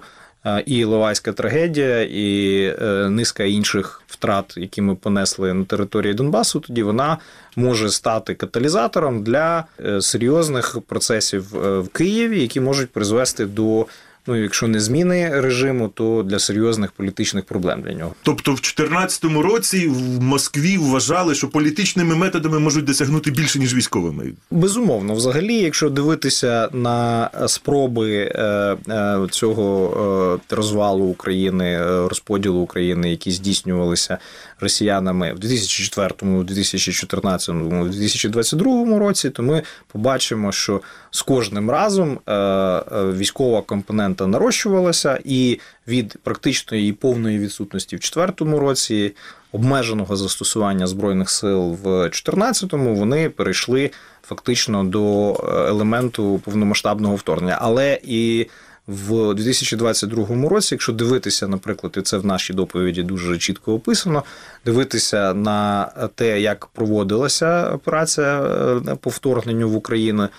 і 0.65 0.83
Ловайська 0.83 1.33
трагедія, 1.33 2.01
і 2.01 2.75
низка 3.09 3.43
інших 3.43 4.01
втрат, 4.07 4.53
які 4.57 4.81
ми 4.81 4.95
понесли 4.95 5.53
на 5.53 5.65
території 5.65 6.13
Донбасу, 6.13 6.59
тоді 6.59 6.83
вона 6.83 7.17
може 7.55 7.89
стати 7.89 8.35
каталізатором 8.35 9.23
для 9.23 9.65
серйозних 10.01 10.77
процесів 10.87 11.43
в 11.53 11.87
Києві, 11.87 12.41
які 12.41 12.59
можуть 12.59 12.89
призвести 12.89 13.45
до. 13.45 13.85
Ну, 14.27 14.35
якщо 14.35 14.67
не 14.67 14.79
зміни 14.79 15.41
режиму, 15.41 15.87
то 15.87 16.23
для 16.23 16.39
серйозних 16.39 16.91
політичних 16.91 17.45
проблем 17.45 17.81
для 17.81 17.93
нього. 17.93 18.15
Тобто, 18.23 18.51
в 18.51 18.55
2014 18.55 19.23
році 19.23 19.87
в 19.87 20.23
Москві 20.23 20.77
вважали, 20.77 21.35
що 21.35 21.47
політичними 21.47 22.15
методами 22.15 22.59
можуть 22.59 22.85
досягнути 22.85 23.31
більше 23.31 23.59
ніж 23.59 23.75
військовими. 23.75 24.33
Безумовно, 24.51 25.13
взагалі, 25.13 25.53
якщо 25.53 25.89
дивитися 25.89 26.69
на 26.73 27.29
спроби 27.47 28.31
е, 28.35 28.41
е, 28.89 29.27
цього 29.31 30.39
е, 30.51 30.55
розвалу 30.55 31.05
України, 31.05 31.85
розподілу 32.07 32.59
України, 32.59 33.11
які 33.11 33.31
здійснювалися 33.31 34.17
росіянами 34.59 35.33
в 35.33 35.39
2004, 35.39 36.43
2014, 36.43 37.55
2022 37.89 38.99
році, 38.99 39.29
то 39.29 39.43
ми 39.43 39.63
побачимо, 39.91 40.51
що 40.51 40.81
з 41.11 41.21
кожним 41.21 41.69
разом 41.69 42.19
е, 42.25 42.33
е, 42.33 42.83
військова 43.11 43.61
компонента 43.61 44.27
нарощувалася, 44.27 45.19
і 45.25 45.59
від 45.87 46.17
практичної 46.23 46.89
і 46.89 46.93
повної 46.93 47.39
відсутності 47.39 47.95
в 47.95 47.99
2004 47.99 48.59
році 48.59 49.15
обмеженого 49.51 50.15
застосування 50.15 50.87
збройних 50.87 51.29
сил 51.29 51.77
в 51.83 51.87
2014-му 51.87 52.95
вони 52.95 53.29
перейшли 53.29 53.91
фактично 54.23 54.83
до 54.83 55.31
е, 55.33 55.69
елементу 55.69 56.41
повномасштабного 56.45 57.15
вторгнення. 57.15 57.57
Але 57.61 57.99
і 58.03 58.47
в 58.87 59.33
2022 59.33 60.49
році, 60.49 60.75
якщо 60.75 60.93
дивитися, 60.93 61.47
наприклад, 61.47 61.95
і 61.97 62.01
це 62.01 62.17
в 62.17 62.25
нашій 62.25 62.53
доповіді 62.53 63.03
дуже 63.03 63.37
чітко 63.37 63.73
описано, 63.73 64.23
дивитися 64.65 65.33
на 65.33 65.85
те, 66.15 66.41
як 66.41 66.65
проводилася 66.65 67.69
операція 67.69 68.41
е, 68.87 68.95
по 68.95 69.09
вторгненню 69.09 69.69
в 69.69 69.75
Україну. 69.75 70.29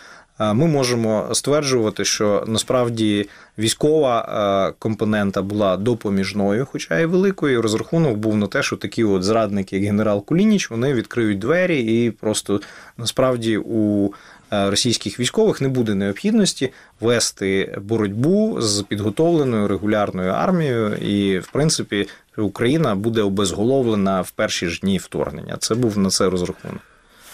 е, 0.41 0.53
Ми 0.53 0.67
можемо 0.67 1.29
стверджувати, 1.33 2.05
що 2.05 2.45
насправді 2.47 3.29
військова 3.59 4.21
е, 4.69 4.75
компонента 4.79 5.43
була 5.43 5.77
допоміжною, 5.77 6.67
хоча 6.73 6.99
і 6.99 7.07
великою. 7.07 7.63
Розрахунок 7.63 8.17
був 8.17 8.37
на 8.37 8.47
те, 8.47 8.63
що 8.63 8.77
такі 8.77 9.05
от 9.05 9.23
зрадники, 9.23 9.77
як 9.77 9.85
генерал 9.85 10.25
Кулініч, 10.25 10.71
вони 10.71 10.95
відкриють 10.95 11.39
двері, 11.39 12.05
і 12.05 12.11
просто 12.11 12.61
насправді 12.99 13.57
у 13.59 14.11
російських 14.51 15.21
військових 15.21 15.61
не 15.61 15.69
буде 15.69 15.95
необхідності 15.95 16.73
вести 17.01 17.79
боротьбу 17.83 18.61
з 18.61 18.83
підготовленою 18.83 19.69
регулярною 19.69 20.31
армією, 20.31 20.95
і 20.95 21.39
в 21.39 21.47
принципі 21.53 22.09
Україна 22.37 22.95
буде 22.95 23.23
обезголовлена 23.23 24.21
в 24.21 24.31
перші 24.31 24.69
ж 24.69 24.81
дні 24.81 24.99
вторгнення. 24.99 25.57
Це 25.61 25.75
був 25.75 25.99
на 25.99 26.11
це 26.11 26.31
розрахунок. 26.31 26.83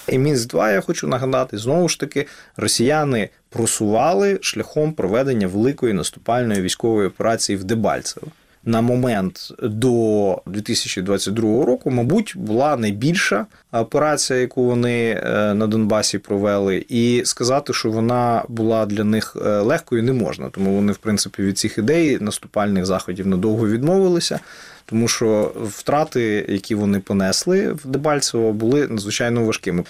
І 0.09 0.19
мінськ 0.19 0.49
2 0.49 0.71
я 0.71 0.81
хочу 0.81 1.09
нагадати, 1.09 1.59
знову 1.59 1.89
ж 1.89 2.01
таки, 2.01 2.27
росіяни 2.57 3.29
просували 3.51 4.39
шляхом 4.43 4.93
проведення 4.93 5.47
великої 5.47 5.93
наступальної 5.93 6.63
військової 6.63 7.09
операції 7.09 7.57
в 7.57 7.65
Дебальцево. 7.65 8.27
На 8.67 8.81
момент 8.81 9.53
до 9.63 10.43
2022 10.47 11.65
року, 11.65 11.91
мабуть, 11.91 12.33
була 12.37 12.77
найбільша 12.77 13.47
операція, 13.73 14.39
яку 14.39 14.65
вони 14.65 15.11
е, 15.11 15.55
на 15.55 15.67
Донбасі 15.67 16.19
провели, 16.19 16.85
і 16.89 17.23
сказати, 17.25 17.73
що 17.73 17.91
вона 17.91 18.45
була 18.49 18.87
для 18.87 19.05
них 19.05 19.37
е, 19.47 19.49
легкою, 19.49 20.03
не 20.03 20.13
можна. 20.13 20.51
Тому 20.51 20.75
вони, 20.75 20.93
в 20.93 20.97
принципі, 20.97 21.43
від 21.43 21.59
цих 21.59 21.79
ідей 21.79 22.19
наступальних 22.21 22.87
заходів 22.87 23.27
надовго 23.27 23.69
відмовилися. 23.69 24.41
Тому 24.87 25.09
що 25.09 25.53
втрати, 25.65 26.47
які 26.49 26.75
вони 26.75 27.01
понесли 27.01 27.73
в 27.73 27.87
Дебальцево, 27.87 28.53
були 28.53 28.89
надзвичайно 28.89 29.45
важкими. 29.45 29.85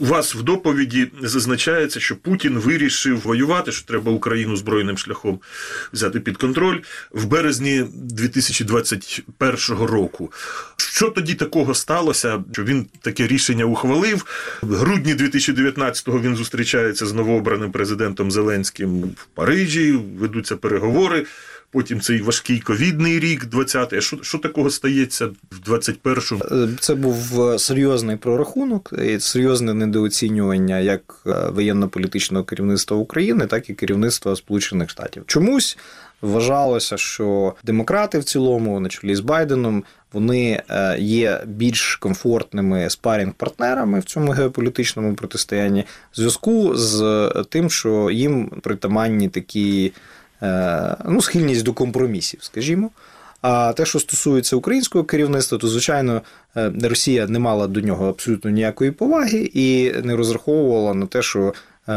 У 0.00 0.04
вас 0.04 0.34
в 0.34 0.42
доповіді 0.42 1.10
зазначається, 1.22 2.00
що 2.00 2.16
Путін 2.16 2.58
вирішив 2.58 3.20
воювати, 3.20 3.72
що 3.72 3.86
треба 3.86 4.12
Україну 4.12 4.56
збройним 4.56 4.98
шляхом 4.98 5.40
взяти 5.92 6.20
під 6.20 6.36
контроль 6.36 6.78
в 7.10 7.26
березні 7.26 7.84
2021 7.92 9.86
року. 9.86 10.32
Що 10.76 11.10
тоді 11.10 11.34
такого 11.34 11.74
сталося? 11.74 12.44
Що 12.52 12.64
він 12.64 12.86
таке 13.00 13.26
рішення 13.26 13.64
ухвалив? 13.64 14.24
В 14.62 14.74
грудні 14.74 15.14
2019-го 15.14 16.20
він 16.20 16.36
зустрічається 16.36 17.06
з 17.06 17.12
новообраним 17.12 17.72
президентом 17.72 18.30
Зеленським 18.30 19.00
в 19.02 19.26
Парижі, 19.34 19.92
ведуться 19.92 20.56
переговори. 20.56 21.26
Потім 21.70 22.00
цей 22.00 22.22
важкий 22.22 22.60
ковідний 22.60 23.18
рік, 23.18 23.44
20-й. 23.44 24.00
Що, 24.00 24.18
що 24.22 24.38
такого 24.38 24.70
стається 24.70 25.26
в 25.26 25.70
21-му? 25.70 26.64
Е, 26.64 26.68
Це 26.80 26.94
був 26.94 27.54
серйозний 27.60 28.16
прорахунок, 28.16 28.94
і 29.06 29.20
серйозне 29.20 29.74
недооцінювання 29.74 30.78
як 30.78 31.22
е, 31.26 31.30
воєнно-політичного 31.50 32.44
керівництва 32.44 32.96
України, 32.96 33.46
так 33.46 33.70
і 33.70 33.74
керівництва 33.74 34.36
Сполучених 34.36 34.90
Штатів. 34.90 35.22
Чомусь 35.26 35.78
вважалося, 36.22 36.96
що 36.96 37.54
демократи 37.64 38.18
в 38.18 38.24
цілому, 38.24 38.80
на 38.80 38.88
чолі 38.88 39.14
з 39.14 39.20
Байденом, 39.20 39.84
вони 40.12 40.62
е, 40.70 40.96
є 40.98 41.42
більш 41.46 41.96
комфортними 41.96 42.90
спарінг-партнерами 42.90 44.00
в 44.00 44.04
цьому 44.04 44.32
геополітичному 44.32 45.14
протистоянні, 45.14 45.84
в 46.12 46.16
зв'язку 46.16 46.76
з 46.76 47.28
тим, 47.48 47.70
що 47.70 48.10
їм 48.10 48.52
притаманні 48.62 49.28
такі 49.28 49.92
е, 49.96 50.00
ну, 51.04 51.22
схильність 51.22 51.64
до 51.64 51.72
компромісів, 51.72 52.40
скажімо. 52.42 52.90
А 53.42 53.72
те, 53.72 53.86
що 53.86 53.98
стосується 53.98 54.56
українського 54.56 55.04
керівництва, 55.04 55.58
то 55.58 55.68
звичайно 55.68 56.22
е, 56.56 56.72
Росія 56.82 57.26
не 57.26 57.38
мала 57.38 57.66
до 57.66 57.80
нього 57.80 58.08
абсолютно 58.08 58.50
ніякої 58.50 58.90
поваги 58.90 59.50
і 59.54 59.92
не 60.02 60.16
розраховувала 60.16 60.94
на 60.94 61.06
те, 61.06 61.22
що 61.22 61.54
е, 61.88 61.92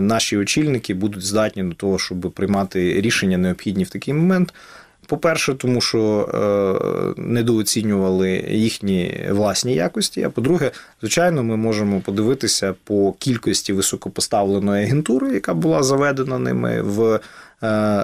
наші 0.00 0.36
очільники 0.36 0.94
будуть 0.94 1.24
здатні 1.24 1.62
до 1.62 1.74
того, 1.74 1.98
щоб 1.98 2.20
приймати 2.20 3.00
рішення 3.00 3.38
необхідні 3.38 3.84
в 3.84 3.90
такий 3.90 4.14
момент. 4.14 4.52
По-перше, 5.06 5.54
тому 5.54 5.80
що 5.80 6.28
е, 7.16 7.20
недооцінювали 7.22 8.44
їхні 8.48 9.26
власні 9.30 9.74
якості. 9.74 10.22
А 10.22 10.30
по-друге, 10.30 10.70
звичайно, 11.00 11.44
ми 11.44 11.56
можемо 11.56 12.00
подивитися 12.00 12.74
по 12.84 13.12
кількості 13.18 13.72
високопоставленої 13.72 14.84
агентури, 14.84 15.34
яка 15.34 15.54
була 15.54 15.82
заведена 15.82 16.38
ними 16.38 16.82
в 16.82 17.02
е, 17.14 17.20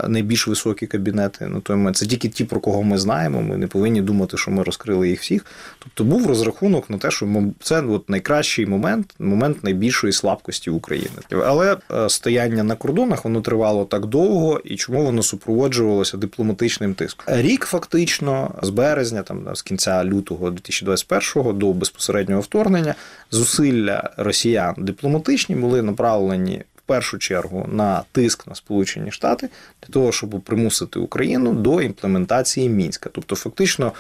найбільш 0.09 0.49
високі 0.49 0.87
кабінети. 0.87 1.47
На 1.47 1.61
той 1.61 1.77
момент 1.77 1.97
це 1.97 2.07
тільки 2.07 2.29
ті, 2.29 2.45
про 2.45 2.61
кого 2.61 2.83
ми 2.83 2.99
знаємо. 2.99 3.43
Ми 3.43 3.57
не 3.57 3.67
повинні 3.67 4.03
думати, 4.03 4.37
що 4.37 4.51
ми 4.51 4.63
розкрили 4.63 5.09
їх 5.09 5.21
всіх. 5.21 5.47
Тобто 5.79 6.05
був 6.05 6.27
розрахунок 6.27 6.91
на 6.91 6.99
те, 6.99 7.11
що 7.11 7.29
це 7.61 7.83
от 7.83 8.11
найкращий 8.11 8.67
момент, 8.67 9.15
момент 9.19 9.65
найбільшої 9.65 10.13
слабкості 10.13 10.71
України. 10.71 11.17
Але 11.31 11.77
е, 11.91 12.09
стояння 12.09 12.63
на 12.63 12.75
кордонах 12.75 13.25
воно 13.25 13.41
тривало 13.41 13.85
так 13.85 14.07
довго, 14.07 14.61
і 14.65 14.77
чому 14.77 15.05
воно 15.05 15.23
супроводжувалося 15.23 16.17
дипломатичним 16.17 16.95
тиском? 16.95 17.35
Рік 17.37 17.65
фактично 17.65 18.55
з 18.63 18.69
березня, 18.69 19.23
там 19.23 19.47
з 19.55 19.63
кінця 19.63 20.05
лютого 20.05 20.51
2021 20.51 21.59
до 21.59 21.73
безпосереднього 21.73 22.41
вторгнення, 22.41 22.95
зусилля 23.31 24.11
росіян 24.17 24.75
дипломатичні 24.79 25.57
були 25.57 25.83
направлені. 25.83 26.63
Першу 26.93 27.19
чергу 27.19 27.69
на 27.73 28.03
тиск 28.13 28.47
на 28.47 28.55
Сполучені 28.55 29.11
Штати 29.11 29.49
для 29.83 29.93
того, 29.93 30.13
щоб 30.13 30.31
примусити 30.41 30.99
Україну 30.99 31.53
до 31.53 31.83
імплементації 31.83 32.69
мінська, 32.69 33.11
тобто 33.13 33.37
фактично 33.37 33.93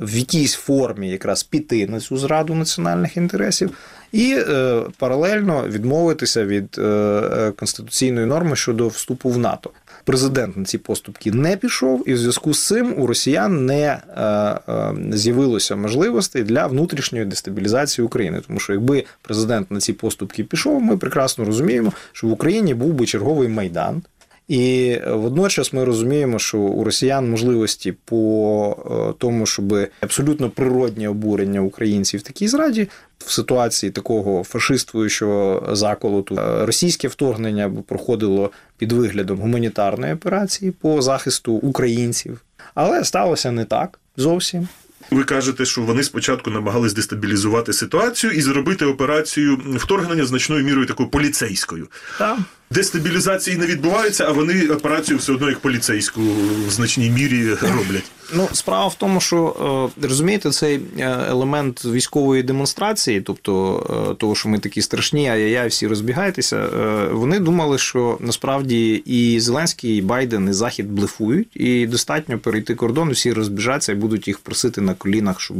в 0.00 0.16
якійсь 0.16 0.54
формі 0.54 1.10
якраз 1.10 1.42
піти 1.42 1.86
на 1.86 2.00
цю 2.00 2.16
зраду 2.16 2.54
національних 2.54 3.16
інтересів, 3.16 3.70
і 4.12 4.36
е, 4.38 4.82
паралельно 4.98 5.68
відмовитися 5.68 6.44
від 6.44 6.78
е, 6.78 6.82
е, 6.82 7.52
конституційної 7.52 8.26
норми 8.26 8.56
щодо 8.56 8.88
вступу 8.88 9.30
в 9.30 9.38
НАТО. 9.38 9.70
Президент 10.10 10.56
на 10.56 10.64
ці 10.64 10.78
поступки 10.78 11.32
не 11.32 11.56
пішов, 11.56 12.08
і 12.08 12.14
в 12.14 12.18
зв'язку 12.18 12.54
з 12.54 12.66
цим 12.66 12.94
у 12.98 13.06
росіян 13.06 13.66
не 13.66 13.82
е, 13.82 14.22
е, 14.22 14.94
з'явилося 15.12 15.76
можливостей 15.76 16.42
для 16.42 16.66
внутрішньої 16.66 17.24
дестабілізації 17.24 18.06
України. 18.06 18.40
Тому 18.46 18.60
що 18.60 18.72
якби 18.72 19.04
президент 19.22 19.70
на 19.70 19.80
ці 19.80 19.92
поступки 19.92 20.44
пішов, 20.44 20.82
ми 20.82 20.96
прекрасно 20.96 21.44
розуміємо, 21.44 21.92
що 22.12 22.26
в 22.26 22.32
Україні 22.32 22.74
був 22.74 22.92
би 22.92 23.06
черговий 23.06 23.48
майдан. 23.48 24.02
І 24.50 24.98
водночас 25.06 25.72
ми 25.72 25.84
розуміємо, 25.84 26.38
що 26.38 26.58
у 26.58 26.84
росіян 26.84 27.30
можливості 27.30 27.92
по 28.04 28.76
е, 29.10 29.14
тому, 29.18 29.46
щоб 29.46 29.74
абсолютно 30.00 30.50
природнє 30.50 31.08
обурення 31.08 31.60
українців 31.60 32.20
в 32.20 32.22
такій 32.22 32.48
зраді 32.48 32.88
в 33.18 33.30
ситуації 33.30 33.92
такого 33.92 34.44
фашистуючого 34.44 35.68
заколоту 35.76 36.34
е, 36.34 36.66
російське 36.66 37.08
вторгнення 37.08 37.72
проходило 37.88 38.50
під 38.78 38.92
виглядом 38.92 39.38
гуманітарної 39.38 40.14
операції 40.14 40.70
по 40.70 41.02
захисту 41.02 41.52
українців, 41.52 42.40
але 42.74 43.04
сталося 43.04 43.52
не 43.52 43.64
так 43.64 43.98
зовсім. 44.16 44.68
Ви 45.10 45.24
кажете, 45.24 45.64
що 45.64 45.82
вони 45.82 46.02
спочатку 46.02 46.50
намагались 46.50 46.94
дестабілізувати 46.94 47.72
ситуацію 47.72 48.32
і 48.32 48.40
зробити 48.40 48.84
операцію 48.84 49.60
вторгнення 49.76 50.24
значною 50.24 50.64
мірою 50.64 50.86
такою 50.86 51.08
поліцейською. 51.08 51.88
Так. 52.18 52.38
Дестабілізації 52.72 53.56
не 53.56 53.66
відбувається, 53.66 54.24
а 54.28 54.32
вони 54.32 54.68
операцію 54.68 55.18
все 55.18 55.32
одно 55.32 55.48
як 55.48 55.58
поліцейську 55.58 56.20
в 56.66 56.70
значній 56.70 57.10
мірі 57.10 57.54
роблять. 57.54 58.04
Ну, 58.34 58.48
справа 58.52 58.86
в 58.86 58.94
тому, 58.94 59.20
що 59.20 59.90
е, 60.02 60.06
розумієте, 60.06 60.50
цей 60.50 60.80
е, 60.98 61.02
елемент 61.28 61.84
військової 61.84 62.42
демонстрації, 62.42 63.20
тобто 63.20 63.82
е, 64.10 64.14
того, 64.14 64.34
що 64.34 64.48
ми 64.48 64.58
такі 64.58 64.82
страшні, 64.82 65.28
ай-яй-яй, 65.28 65.68
всі 65.68 65.86
розбігайтеся. 65.86 66.66
Вони 67.12 67.38
думали, 67.38 67.78
що 67.78 68.18
насправді 68.20 68.94
і 68.94 69.40
Зеленський, 69.40 69.96
і 69.96 70.02
Байден, 70.02 70.48
і 70.48 70.52
Захід 70.52 70.92
блефують, 70.92 71.48
і 71.54 71.86
достатньо 71.86 72.38
перейти 72.38 72.74
кордон, 72.74 73.10
всі 73.10 73.32
розбіжаться 73.32 73.92
і 73.92 73.94
будуть 73.94 74.28
їх 74.28 74.38
просити 74.38 74.80
на 74.80 74.94
колінах, 74.94 75.40
щоб 75.40 75.56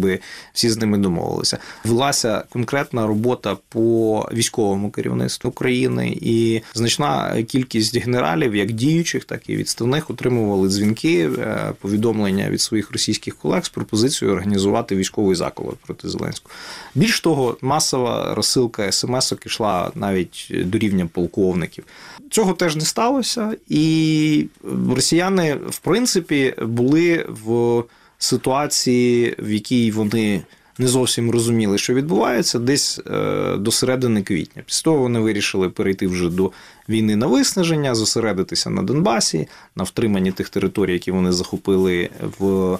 всі 0.52 0.70
з 0.70 0.76
ними 0.76 0.98
домовилися. 0.98 1.58
Велася 1.84 2.44
конкретна 2.50 3.06
робота 3.06 3.56
по 3.68 4.28
військовому 4.32 4.90
керівництву 4.90 5.50
України, 5.50 6.18
і 6.20 6.62
значна 7.00 7.42
кількість 7.42 7.96
генералів, 7.96 8.56
як 8.56 8.72
діючих, 8.72 9.24
так 9.24 9.48
і 9.48 9.56
відставних, 9.56 10.10
отримували 10.10 10.68
дзвінки, 10.68 11.30
е, 11.38 11.72
повідомлення 11.80 12.50
від 12.50 12.60
своїх 12.60 12.92
російських 12.92 13.36
колег 13.36 13.64
з 13.64 13.68
пропозицією 13.68 14.36
організувати 14.36 14.96
військовий 14.96 15.36
заколот 15.36 15.76
проти 15.76 16.08
Зеленського. 16.08 16.54
Більш 16.94 17.20
того, 17.20 17.56
масова 17.62 18.34
розсилка 18.34 18.92
смс-ок 18.92 19.46
ішла 19.46 19.90
навіть 19.94 20.52
до 20.64 20.78
рівня 20.78 21.08
полковників. 21.12 21.84
Цього 22.30 22.52
теж 22.52 22.76
не 22.76 22.84
сталося, 22.84 23.56
і 23.68 24.46
росіяни, 24.94 25.54
в 25.54 25.78
принципі, 25.78 26.54
були 26.62 27.26
в 27.28 27.82
ситуації, 28.18 29.36
в 29.38 29.50
якій 29.52 29.90
вони 29.90 30.42
не 30.80 30.88
зовсім 30.88 31.30
розуміли, 31.30 31.78
що 31.78 31.94
відбувається, 31.94 32.58
десь 32.58 33.00
е, 33.06 33.56
до 33.56 33.70
середини 33.70 34.22
квітня. 34.22 34.62
Після 34.66 34.84
того 34.84 34.98
вони 34.98 35.18
вирішили 35.18 35.68
перейти 35.68 36.06
вже 36.06 36.28
до 36.28 36.50
війни 36.88 37.16
на 37.16 37.26
виснаження, 37.26 37.94
зосередитися 37.94 38.70
на 38.70 38.82
Донбасі, 38.82 39.48
на 39.76 39.84
втриманні 39.84 40.32
тих 40.32 40.48
територій, 40.48 40.92
які 40.92 41.10
вони 41.10 41.32
захопили 41.32 42.10
в 42.38 42.78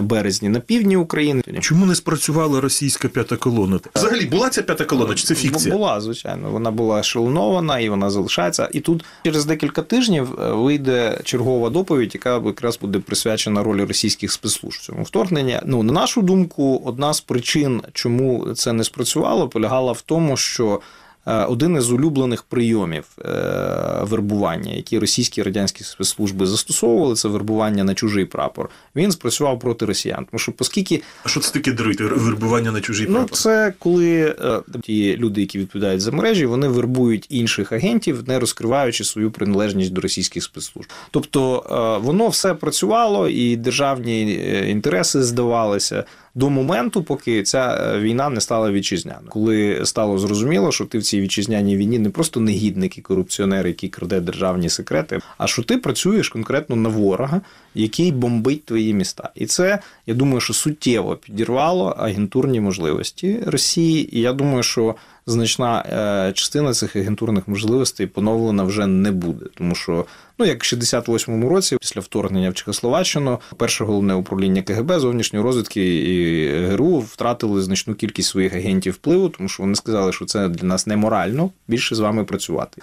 березні 0.00 0.48
на 0.48 0.60
півдні 0.60 0.96
України. 0.96 1.42
Чому 1.60 1.86
не 1.86 1.94
спрацювала 1.94 2.60
російська 2.60 3.08
п'ята 3.08 3.36
колона? 3.36 3.80
Взагалі 3.94 4.26
була 4.26 4.48
ця 4.48 4.62
п'ята 4.62 4.84
колона, 4.84 5.14
чи 5.14 5.24
це 5.24 5.34
фікція? 5.34 5.74
Була, 5.74 6.00
звичайно. 6.00 6.50
Вона 6.50 6.70
була 6.70 7.00
ешелонована 7.00 7.78
і 7.78 7.88
вона 7.88 8.10
залишається. 8.10 8.68
І 8.72 8.80
тут 8.80 9.04
через 9.24 9.44
декілька 9.44 9.82
тижнів 9.82 10.40
е, 10.40 10.52
вийде 10.52 11.20
чергова 11.24 11.70
доповідь, 11.70 12.14
яка 12.14 12.42
якраз 12.46 12.78
буде 12.78 12.98
присвячена 12.98 13.62
ролі 13.62 13.84
російських 13.84 14.32
спецслужб 14.32 14.78
в 14.80 14.86
цьому 14.86 15.02
вторгненні. 15.02 15.60
Ну, 15.66 15.82
на 15.82 15.92
нашу 15.92 16.22
думку, 16.22 16.82
одна 16.84 17.14
з 17.14 17.20
причин, 17.20 17.82
чому 17.92 18.46
це 18.54 18.72
не 18.72 18.84
спрацювало, 18.84 19.48
полягала 19.48 19.92
в 19.92 20.00
тому, 20.00 20.36
що. 20.36 20.80
Е, 21.28 21.44
Один 21.44 21.76
із 21.76 21.90
улюблених 21.90 22.42
прийомів 22.42 23.04
е, 23.18 23.28
вербування, 24.02 24.72
які 24.72 24.98
російські 24.98 25.42
радянські 25.42 25.84
спецслужби 25.84 26.46
застосовували, 26.46 27.14
це 27.14 27.28
вербування 27.28 27.84
на 27.84 27.94
чужий 27.94 28.24
прапор. 28.24 28.70
Він 28.96 29.12
спрацював 29.12 29.58
проти 29.58 29.84
росіян. 29.84 30.26
Тому 30.30 30.38
що, 30.38 30.52
оскільки 30.58 31.02
А 31.24 31.28
що 31.28 31.40
це 31.40 31.52
таке 31.52 31.72
дрити? 31.72 32.04
Вербування 32.04 32.72
на 32.72 32.80
чужий 32.80 33.06
Ну, 33.10 33.26
це 33.32 33.74
коли 33.78 34.36
е, 34.40 34.60
ті 34.82 35.16
люди, 35.16 35.40
які 35.40 35.58
відповідають 35.58 36.00
за 36.00 36.10
мережі, 36.10 36.46
вони 36.46 36.68
вербують 36.68 37.26
інших 37.28 37.72
агентів, 37.72 38.24
не 38.28 38.38
розкриваючи 38.38 39.04
свою 39.04 39.30
приналежність 39.30 39.92
до 39.92 40.00
російських 40.00 40.42
спецслужб. 40.42 40.88
Тобто 41.10 41.98
воно 42.04 42.28
все 42.28 42.54
працювало, 42.54 43.28
і 43.28 43.56
державні 43.56 44.34
інтереси 44.70 45.22
здавалися 45.22 46.04
до 46.34 46.50
моменту, 46.50 47.02
поки 47.02 47.42
ця 47.42 47.92
е, 47.94 48.00
війна 48.00 48.28
не 48.28 48.40
стала 48.40 48.70
вітчизняною. 48.70 49.26
Коли 49.28 49.80
стало 49.84 50.18
зрозуміло, 50.18 50.72
що 50.72 50.84
ти 50.84 50.98
в 50.98 51.02
цій 51.02 51.20
вітчизняній 51.20 51.76
війні 51.76 51.98
не 51.98 52.10
просто 52.10 52.40
негідник 52.40 52.98
і 52.98 53.00
корупціонер, 53.00 53.66
який 53.66 53.88
краде 53.88 54.20
державні 54.20 54.68
секрети, 54.68 55.20
а 55.38 55.46
що 55.46 55.62
ти 55.62 55.78
працюєш 55.78 56.28
конкретно 56.28 56.76
на 56.76 56.88
ворога, 56.88 57.40
який 57.74 58.12
бомбить 58.12 58.64
твої 58.64 58.94
міста. 58.94 59.30
І 59.34 59.46
це, 59.46 59.78
я 60.06 60.14
думаю, 60.14 60.40
що 60.40 60.54
суттєво 60.54 61.16
підірвало 61.16 61.86
агентурні 61.86 62.60
можливості 62.60 63.40
Росії. 63.46 64.18
І 64.18 64.20
я 64.20 64.32
думаю, 64.32 64.62
що 64.62 64.94
значна 65.30 65.84
е, 66.28 66.32
частина 66.32 66.72
цих 66.72 66.96
агентурних 66.96 67.48
можливостей 67.48 68.06
поновлена 68.06 68.64
вже 68.64 68.86
не 68.86 69.12
буде, 69.12 69.46
тому 69.54 69.74
що. 69.74 70.06
Ну, 70.40 70.46
як 70.46 70.64
в 70.64 70.66
68-му 70.66 71.48
році, 71.48 71.76
після 71.80 72.00
вторгнення 72.00 72.50
в 72.50 72.54
Чехословаччину, 72.54 73.40
перше 73.56 73.84
головне 73.84 74.14
управління 74.14 74.62
КГБ 74.62 74.98
зовнішньої 74.98 75.44
розвідки 75.44 75.96
і 75.96 76.48
ГРУ 76.66 76.98
втратили 76.98 77.62
значну 77.62 77.94
кількість 77.94 78.28
своїх 78.28 78.54
агентів 78.54 78.92
впливу, 78.92 79.28
тому 79.28 79.48
що 79.48 79.62
вони 79.62 79.74
сказали, 79.74 80.12
що 80.12 80.24
це 80.24 80.48
для 80.48 80.66
нас 80.66 80.86
неморально 80.86 81.50
більше 81.68 81.94
з 81.94 81.98
вами 81.98 82.24
працювати. 82.24 82.82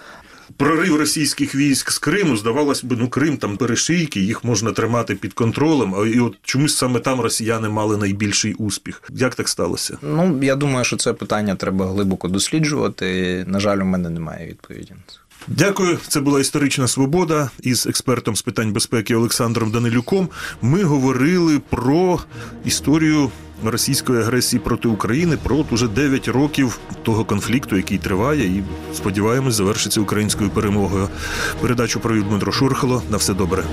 Прорив 0.56 0.96
російських 0.96 1.54
військ 1.54 1.90
з 1.90 1.98
Криму, 1.98 2.36
здавалось 2.36 2.84
би, 2.84 2.96
ну 2.96 3.08
Крим 3.08 3.36
там 3.36 3.56
перешийки, 3.56 4.20
їх 4.20 4.44
можна 4.44 4.72
тримати 4.72 5.14
під 5.14 5.32
контролем. 5.32 5.94
А 5.94 6.06
і 6.06 6.20
от 6.20 6.34
чомусь 6.42 6.76
саме 6.76 7.00
там 7.00 7.20
росіяни 7.20 7.68
мали 7.68 7.96
найбільший 7.96 8.54
успіх. 8.54 9.02
Як 9.10 9.34
так 9.34 9.48
сталося? 9.48 9.98
Ну 10.02 10.42
я 10.42 10.56
думаю, 10.56 10.84
що 10.84 10.96
це 10.96 11.12
питання 11.12 11.54
треба 11.54 11.86
глибоко 11.86 12.28
досліджувати. 12.28 13.44
На 13.48 13.60
жаль, 13.60 13.78
у 13.78 13.84
мене 13.84 14.10
немає 14.10 14.46
відповіді. 14.46 14.94
Дякую. 15.48 15.98
Це 16.08 16.20
була 16.20 16.40
історична 16.40 16.88
свобода 16.88 17.50
із 17.62 17.86
експертом 17.86 18.36
з 18.36 18.42
питань 18.42 18.72
безпеки 18.72 19.14
Олександром 19.14 19.70
Данилюком. 19.70 20.28
Ми 20.62 20.82
говорили 20.82 21.60
про 21.70 22.20
історію 22.64 23.30
російської 23.64 24.20
агресії 24.20 24.60
проти 24.60 24.88
України, 24.88 25.38
про 25.42 25.56
от 25.56 25.72
уже 25.72 25.88
9 25.88 26.28
років 26.28 26.78
того 27.02 27.24
конфлікту, 27.24 27.76
який 27.76 27.98
триває, 27.98 28.44
і 28.44 28.62
сподіваємось, 28.94 29.54
завершиться 29.54 30.00
українською 30.00 30.50
перемогою. 30.50 31.08
Передачу 31.60 32.00
провів 32.00 32.24
Дмитро 32.28 32.52
Шурхало. 32.52 33.02
На 33.10 33.16
все 33.16 33.34
добре. 33.34 33.64